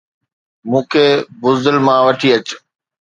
مون 0.69 0.83
کي 0.91 1.05
بزدل 1.39 1.77
مان 1.85 1.99
وٺي 2.05 2.29
اچ 2.37 2.47